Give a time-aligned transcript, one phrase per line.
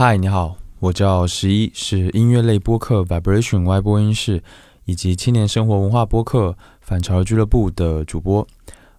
[0.00, 4.40] 嗨，你好，我叫十一，是音乐类播客 Vibration Y 播音室
[4.84, 8.46] 以及青年生活文化播客反潮俱乐部的主播。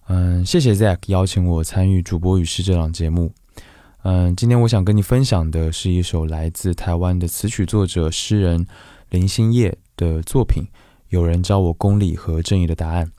[0.08, 3.32] 嗯，谢谢 Zack 邀请我参与主播与诗这档节目。
[4.02, 8.66] 嗯，今天我想跟你分享的是一首来自台湾的词曲作者诗人
[9.08, 10.62] 林心叶的作品。
[11.08, 13.10] 有人教我公理和正义的答案。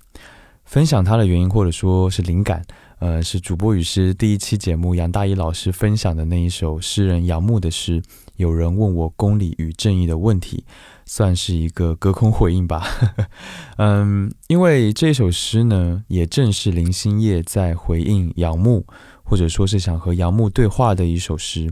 [0.72, 2.64] 分享它的原因或者说是灵感，
[3.00, 8.02] 呃，是主播与诗第一期节目杨大一老师分享的那一首诗人杨牧的诗。
[8.38, 10.64] 有人问我公理与正义的问题，
[11.06, 12.88] 算是一个隔空回应吧。
[13.80, 18.86] 嗯，因为这首诗呢，也正是林心叶在回应杨牧，
[19.24, 21.70] 或者说是想和杨牧对话的一首诗，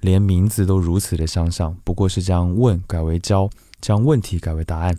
[0.00, 3.48] 连名字都如此的相像，不过是将问改为教，
[3.80, 4.94] 将问题改为答案。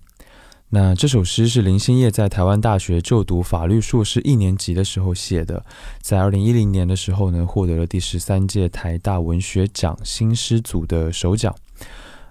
[0.75, 5.63] 那这首诗是林心业在台湾大学就读法律硕士一年级的时候写的，
[6.01, 11.55] 在二零一零年的时候呢，获得了第十三届台大文学奖新诗组的首奖。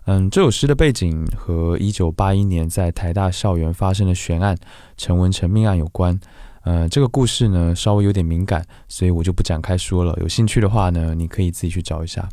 [0.06, 4.59] 嗯，这首诗的背景和一九八一年在台大校园发生的悬案
[4.96, 6.18] 陈文成命案有关。
[6.65, 10.18] 呃，这个故事呢稍微有点敏感，所以我就不展开说了。
[10.21, 12.29] 有兴趣的话呢，你可以自己去找一下。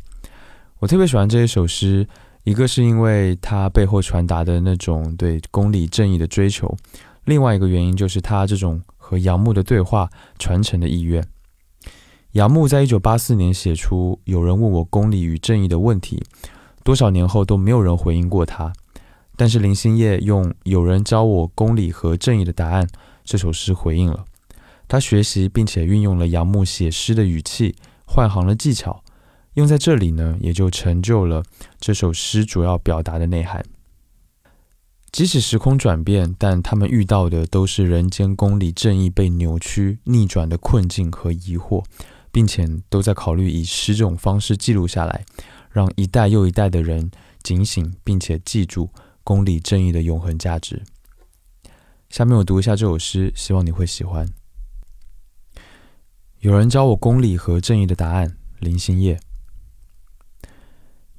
[0.80, 2.04] 我特别喜欢这一首诗。
[2.44, 6.74] 一个是因为他背后传达的那种对公理正义的追求，
[7.24, 11.22] 另外一个原因就是他这种和杨牧的对话传承的意愿。
[12.32, 16.22] 杨牧在一九八四年写出“有人问我公理与正义的问题”，
[16.82, 18.72] 多少年后都没有人回应过他。
[19.36, 22.88] 但是林心叶用“有人教我公理和正义的答案”
[23.24, 24.24] 这首诗回应了。
[24.88, 27.74] 他学习并且运用了杨牧写诗的语气，
[28.06, 29.02] 换行了技巧。
[29.54, 31.42] 用在这里呢，也就成就了
[31.80, 33.64] 这首诗主要表达的内涵。
[35.12, 41.84] 即使时空转变，但他们遇到的都是人间公理正义被扭曲、逆转的困境和疑惑，
[42.30, 45.24] 并且都在考虑以诗这种方式记录下来，
[45.72, 47.10] 让一代又一代的人
[47.42, 48.88] 警醒，并且记住
[49.24, 50.80] 公理正义的永恒价值。
[52.08, 54.28] 下面我读一下这首诗，希望你会喜欢。
[56.38, 59.18] 有人教我公理和正义的答案，林心叶。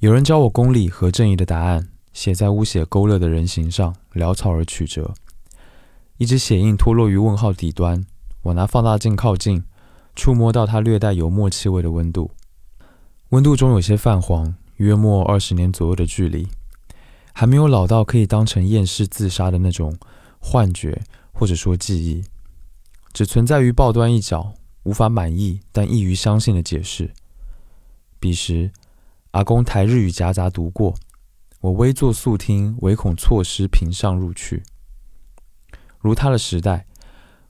[0.01, 5.13] 有人教我公理和正义的答案，写在污血勾勒的人形上，潦草而曲折。
[6.17, 8.03] 一只血印脱落于问号底端，
[8.41, 9.63] 我拿放大镜靠近，
[10.15, 12.31] 触摸到它略带油墨气味的温度。
[13.29, 16.47] 温度中有些泛黄，约莫二十年左右的距离，
[17.31, 19.95] 还没有老到可以当成厌世自杀的那种
[20.39, 20.99] 幻觉，
[21.31, 22.23] 或者说记忆，
[23.13, 27.11] 只存在于报端一角，无法满意但易于相信的解释。
[28.19, 28.71] 彼时。
[29.31, 30.93] 阿公台日语夹杂读过，
[31.61, 34.63] 我微坐肃听，唯恐错失屏上入去。
[35.99, 36.85] 如他的时代，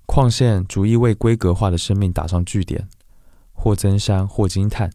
[0.06, 2.88] 矿线逐一为规格化的生命打上句点，
[3.52, 4.92] 或增山，或惊叹。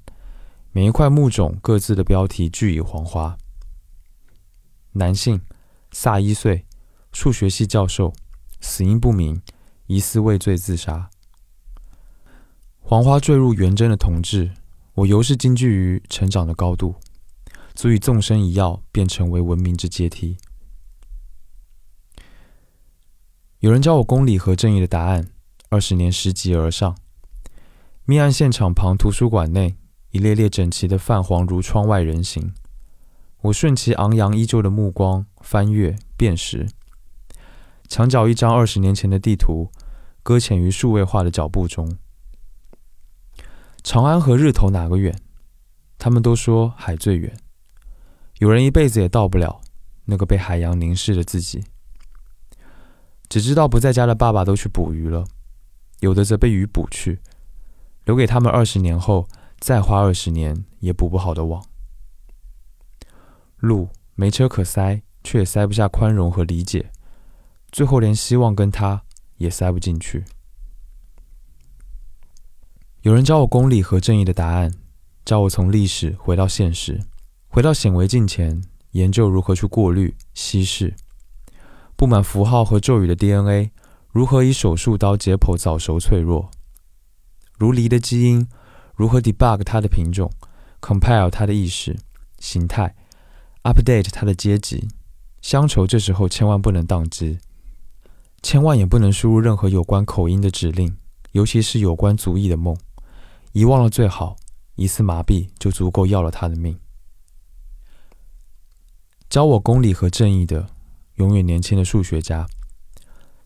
[0.71, 3.37] 每一块木种各自的标题俱已黄花。
[4.93, 5.41] 男性，
[5.91, 6.67] 萨一岁，
[7.13, 8.13] 数学系教授，
[8.61, 9.43] 死因不明，
[9.89, 11.11] 疑似畏罪自杀。
[12.81, 14.53] 黄花坠入元贞的同志。
[14.97, 16.95] 我犹是惊惧于成长的高度，
[17.75, 20.39] 足以纵身一跃，便成为文明之阶梯。
[23.59, 25.29] 有人教我公理和正义的答案，
[25.69, 26.97] 二十年拾级而上。
[28.07, 29.77] 命案现场旁图书馆内，
[30.13, 32.55] 一列列整齐的泛黄如窗外人形。
[33.43, 36.67] 我顺其昂扬依旧的目光翻阅辨识，
[37.87, 39.71] 墙角一张二十年前的地图，
[40.23, 41.99] 搁浅于数位化的脚步中。
[43.87, 45.17] 长安和日头哪个远？
[45.97, 47.37] 他们都说海最远。
[48.39, 49.61] 有人一辈子也到不了
[50.07, 51.63] 那个被海洋凝视的自己。
[53.29, 55.25] 只知道不在家的爸爸都去捕鱼了，
[56.01, 57.21] 有的则被鱼捕去，
[58.05, 59.29] 留给他们二十年后
[59.61, 61.65] 再花二十年也捕不好的网。
[63.59, 66.91] 路没车可塞，却也塞不下宽容和理解，
[67.71, 69.05] 最后连希望跟他
[69.37, 70.25] 也塞不进去。
[73.07, 74.75] 有人教我公理和正义的答案，
[75.25, 77.01] 教我从历史回到现实，
[77.47, 78.61] 回到显微镜前，
[78.91, 80.93] 研究如何去过滤、稀释
[81.95, 83.71] 布满符号和咒语的 DNA，
[84.11, 86.51] 如何以手术刀解剖早熟脆弱，
[87.57, 88.49] 如梨的基因，
[88.97, 90.29] 如何 debug 它的品种
[90.81, 91.97] ，compile 它的意识
[92.41, 92.97] 形态
[93.63, 94.89] ，update 它的阶级。
[95.41, 97.39] 乡愁这时候千万不能宕机，
[98.43, 100.97] 千万也不能输入任何有关口音的指令，
[101.31, 102.77] 尤其是有关族裔的梦。
[103.57, 104.37] 遗忘了最好，
[104.75, 106.79] 一次麻痹就足够要了他的命。
[109.31, 110.69] 教我公理和正义的，
[111.15, 112.47] 永远年轻的数学家，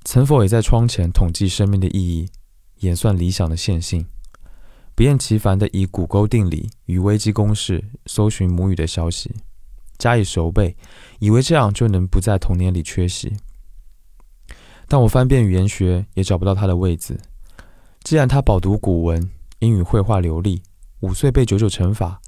[0.02, 2.28] 曾否也在窗前统计生命的意义，
[2.80, 4.04] 演算理想的线性，
[4.96, 9.32] 不厌其烦地以骨钩定理与危机公式搜寻母语的消息，
[9.96, 10.76] 加以熟背，
[11.20, 13.36] 以为这样就能不在童年里缺席。
[14.88, 17.20] 但我翻遍语言学，也找不到他的位子。
[18.02, 19.30] 既然他饱读古文，
[19.60, 20.62] 英语绘画流利，
[21.00, 22.22] 五岁背九九乘法，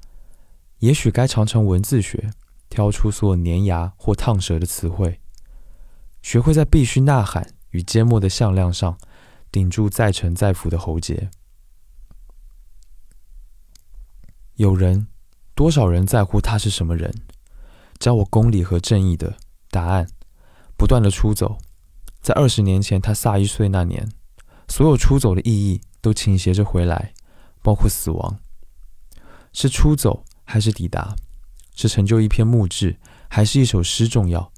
[0.79, 2.31] 也许该常常文字学，
[2.69, 5.19] 挑出所有粘牙或烫舌的词汇，
[6.21, 8.99] 学会在必须呐喊与缄默的向量上
[9.51, 11.31] 顶住再沉再浮的喉结。
[14.57, 15.07] 有人，
[15.55, 17.11] 多少人在乎他是什么人？
[17.97, 19.37] 教我公理和正义的
[19.71, 20.07] 答案，
[20.77, 21.57] 不断的出走。
[22.21, 24.11] 在二十年前，他卅一岁那年，
[24.67, 27.13] 所有出走的意义都倾斜着回来，
[27.63, 28.39] 包括死亡。
[29.51, 31.15] 是出走还是抵达？
[31.75, 34.51] 是成就一篇墓志还是一首诗重要？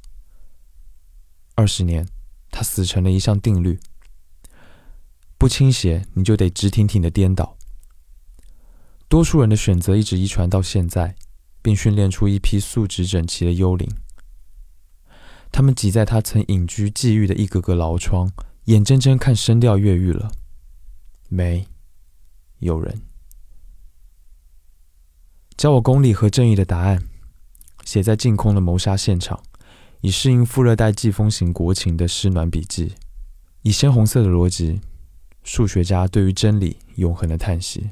[1.54, 2.06] 二十年，
[2.52, 3.80] 他死成了一项定律：
[5.38, 7.56] 不倾斜，你就得直挺挺的颠倒。
[9.08, 11.16] 多数人的选择一直遗传到现在，
[11.62, 13.90] 并训练出一批素质整齐的幽灵。
[15.52, 18.30] 他们挤在他曾隐居寄寓的一个个牢窗，
[18.66, 20.32] 眼睁睁看声调越狱了。
[21.30, 21.68] 没
[22.66, 23.00] 有人
[25.56, 27.04] 教我公理和正义的答案，
[27.86, 29.42] 写在净空的谋杀现场，
[30.02, 32.96] 以适应富热带季风型国情的湿暖笔记，
[33.62, 34.82] 以鲜红色的逻辑，
[35.44, 37.92] 数学家对于真理永恒的叹息。